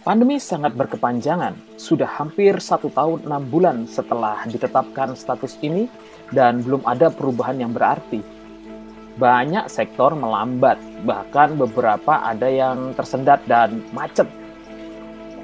[0.00, 5.92] Pandemi sangat berkepanjangan, sudah hampir satu tahun enam bulan setelah ditetapkan status ini
[6.32, 8.24] dan belum ada perubahan yang berarti.
[9.20, 14.24] Banyak sektor melambat, bahkan beberapa ada yang tersendat dan macet.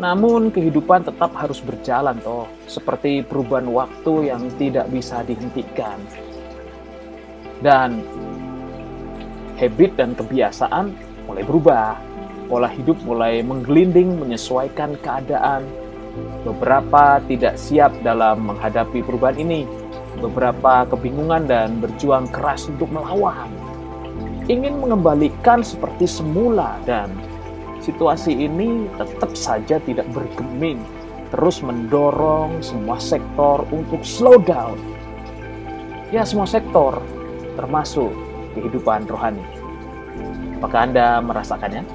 [0.00, 6.00] Namun kehidupan tetap harus berjalan toh, seperti perubahan waktu yang tidak bisa dihentikan.
[7.60, 8.00] Dan
[9.60, 12.08] habit dan kebiasaan mulai berubah
[12.48, 15.68] pola hidup mulai menggelinding menyesuaikan keadaan.
[16.42, 19.68] Beberapa tidak siap dalam menghadapi perubahan ini.
[20.18, 23.46] Beberapa kebingungan dan berjuang keras untuk melawan.
[24.48, 27.12] Ingin mengembalikan seperti semula dan
[27.84, 30.80] situasi ini tetap saja tidak bergeming.
[31.28, 34.80] Terus mendorong semua sektor untuk slow down.
[36.08, 37.04] Ya semua sektor,
[37.60, 38.08] termasuk
[38.56, 39.57] kehidupan rohani.
[40.58, 41.86] Apakah Anda merasakannya?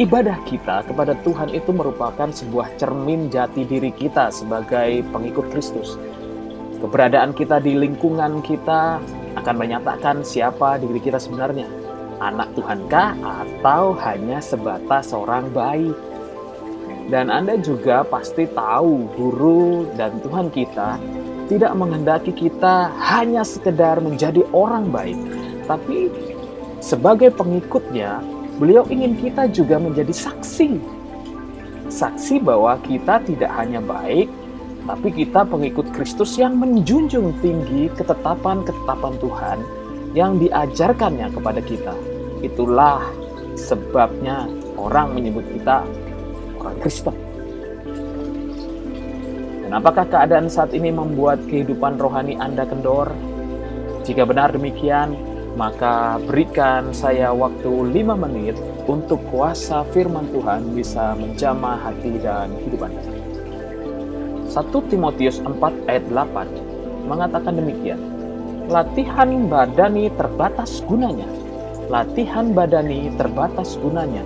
[0.00, 6.00] Ibadah kita kepada Tuhan itu merupakan sebuah cermin jati diri kita sebagai pengikut Kristus.
[6.80, 8.96] Keberadaan kita di lingkungan kita
[9.36, 11.68] akan menyatakan siapa diri kita sebenarnya.
[12.22, 15.92] Anak Tuhankah atau hanya sebatas seorang bayi?
[17.12, 20.96] Dan Anda juga pasti tahu guru dan Tuhan kita
[21.48, 25.16] tidak menghendaki kita hanya sekedar menjadi orang baik,
[25.64, 26.12] tapi
[26.78, 30.82] sebagai pengikutnya Beliau ingin kita juga menjadi saksi.
[31.88, 34.26] Saksi bahwa kita tidak hanya baik,
[34.82, 39.58] tapi kita pengikut Kristus yang menjunjung tinggi ketetapan-ketetapan Tuhan
[40.18, 41.94] yang diajarkannya kepada kita.
[42.42, 42.98] Itulah
[43.54, 45.86] sebabnya orang menyebut kita
[46.58, 47.14] orang Kristen.
[49.62, 53.14] Dan apakah keadaan saat ini membuat kehidupan rohani Anda kendor?
[54.02, 55.14] Jika benar demikian,
[55.54, 62.88] maka berikan saya waktu lima menit untuk kuasa firman Tuhan bisa menjamah hati dan hidup
[62.88, 63.04] Anda.
[64.48, 68.00] 1 Timotius 4 ayat 8 mengatakan demikian.
[68.68, 71.28] Latihan badani terbatas gunanya.
[71.88, 74.24] Latihan badani terbatas gunanya.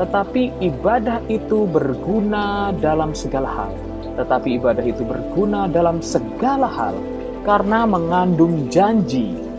[0.00, 3.72] Tetapi ibadah itu berguna dalam segala hal.
[4.16, 6.96] Tetapi ibadah itu berguna dalam segala hal
[7.44, 9.51] karena mengandung janji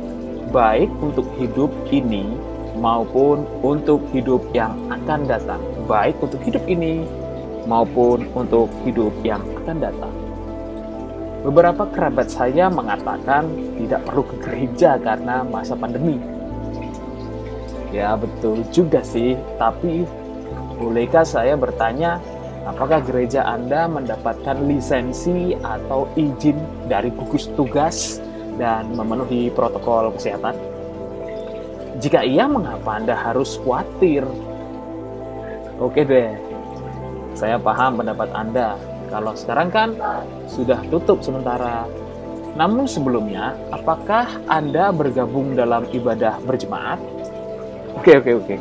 [0.53, 2.29] baik untuk hidup ini
[2.77, 5.59] maupun untuk hidup yang akan datang,
[5.89, 7.01] baik untuk hidup ini
[7.65, 10.13] maupun untuk hidup yang akan datang.
[11.43, 13.49] Beberapa kerabat saya mengatakan
[13.81, 16.21] tidak perlu ke gereja karena masa pandemi.
[17.91, 20.07] Ya, betul juga sih, tapi
[20.77, 22.21] bolehkah saya bertanya,
[22.63, 28.23] apakah gereja Anda mendapatkan lisensi atau izin dari gugus tugas
[28.57, 30.55] dan memenuhi protokol kesehatan?
[32.01, 34.25] Jika iya, mengapa Anda harus khawatir?
[35.77, 36.33] Oke deh,
[37.33, 38.77] saya paham pendapat Anda.
[39.09, 39.89] Kalau sekarang kan
[40.49, 41.85] sudah tutup sementara.
[42.53, 47.01] Namun sebelumnya, apakah Anda bergabung dalam ibadah berjemaat?
[47.97, 48.55] Oke, oke, oke.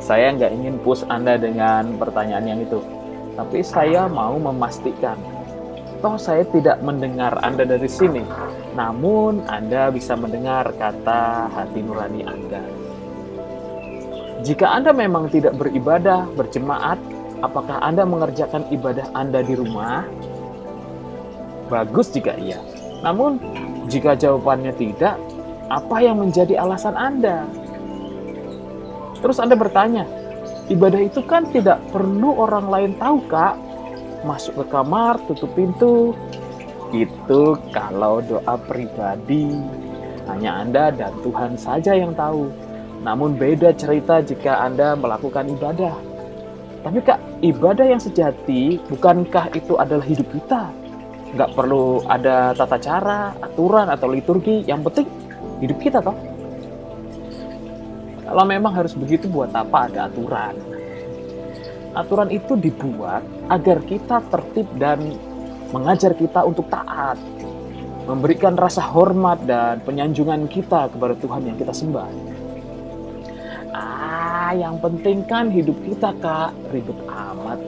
[0.00, 2.80] Saya nggak ingin push Anda dengan pertanyaan yang itu.
[3.36, 5.16] Tapi saya mau memastikan
[6.04, 8.20] toh saya tidak mendengar Anda dari sini,
[8.76, 12.60] namun Anda bisa mendengar kata hati nurani Anda.
[14.44, 17.00] Jika Anda memang tidak beribadah, berjemaat,
[17.40, 20.04] apakah Anda mengerjakan ibadah Anda di rumah?
[21.72, 22.60] Bagus jika iya.
[23.00, 23.40] Namun,
[23.88, 25.16] jika jawabannya tidak,
[25.72, 27.48] apa yang menjadi alasan Anda?
[29.24, 30.04] Terus Anda bertanya,
[30.68, 33.56] ibadah itu kan tidak perlu orang lain tahu, Kak
[34.24, 36.16] masuk ke kamar, tutup pintu.
[36.90, 39.52] Itu kalau doa pribadi.
[40.24, 42.48] Hanya Anda dan Tuhan saja yang tahu.
[43.04, 45.92] Namun beda cerita jika Anda melakukan ibadah.
[46.80, 50.72] Tapi kak, ibadah yang sejati bukankah itu adalah hidup kita?
[51.36, 54.64] Nggak perlu ada tata cara, aturan, atau liturgi.
[54.64, 55.08] Yang penting
[55.60, 56.16] hidup kita toh.
[58.24, 60.56] Kalau memang harus begitu, buat apa ada aturan?
[61.94, 65.14] Aturan itu dibuat agar kita tertib dan
[65.70, 67.18] mengajar kita untuk taat,
[68.06, 72.10] memberikan rasa hormat dan penyanjungan kita kepada Tuhan yang kita sembah.
[73.74, 76.54] Ah, yang penting kan hidup kita, Kak.
[76.70, 77.58] Ribet amat.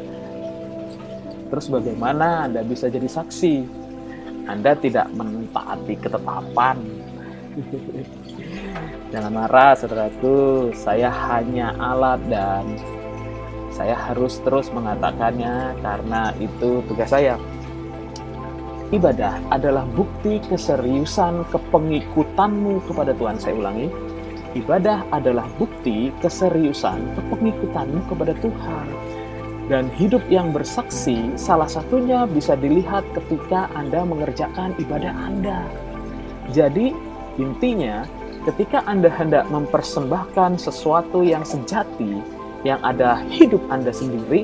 [1.50, 3.54] Terus bagaimana Anda bisa jadi saksi?
[4.46, 6.78] Anda tidak mentaati ketetapan.
[9.14, 10.70] Jangan marah, saudaraku.
[10.78, 12.78] Saya hanya alat dan
[13.76, 17.36] saya harus terus mengatakannya karena itu tugas saya.
[18.88, 23.36] Ibadah adalah bukti keseriusan kepengikutanmu kepada Tuhan.
[23.36, 23.92] Saya ulangi,
[24.56, 28.86] ibadah adalah bukti keseriusan kepengikutanmu kepada Tuhan.
[29.66, 35.66] Dan hidup yang bersaksi salah satunya bisa dilihat ketika Anda mengerjakan ibadah Anda.
[36.54, 36.94] Jadi,
[37.42, 38.06] intinya
[38.46, 42.35] ketika Anda hendak mempersembahkan sesuatu yang sejati,
[42.66, 44.42] yang ada hidup Anda sendiri,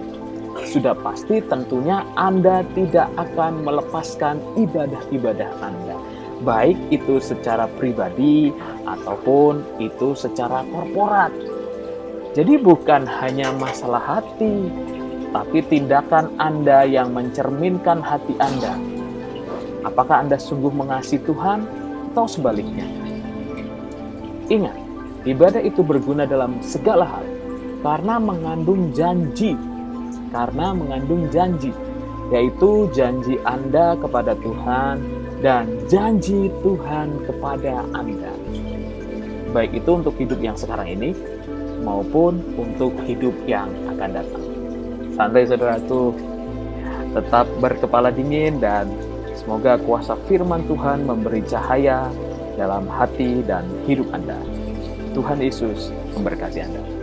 [0.69, 5.97] sudah pasti tentunya Anda tidak akan melepaskan ibadah-ibadah Anda.
[6.43, 8.51] Baik itu secara pribadi
[8.87, 11.31] ataupun itu secara korporat.
[12.33, 14.71] Jadi bukan hanya masalah hati,
[15.35, 18.79] tapi tindakan Anda yang mencerminkan hati Anda.
[19.83, 21.67] Apakah Anda sungguh mengasihi Tuhan
[22.13, 22.87] atau sebaliknya?
[24.51, 24.77] Ingat,
[25.29, 27.25] ibadah itu berguna dalam segala hal
[27.83, 29.59] karena mengandung janji.
[30.33, 31.69] Karena mengandung janji,
[32.33, 34.97] yaitu janji Anda kepada Tuhan
[35.45, 38.33] dan janji Tuhan kepada Anda.
[39.53, 41.13] Baik itu untuk hidup yang sekarang ini
[41.85, 44.43] maupun untuk hidup yang akan datang
[45.23, 46.17] santai saudaraku
[47.13, 48.89] tetap berkepala dingin dan
[49.37, 52.09] semoga kuasa firman Tuhan memberi cahaya
[52.57, 54.41] dalam hati dan hidup Anda.
[55.13, 57.02] Tuhan Yesus memberkati Anda.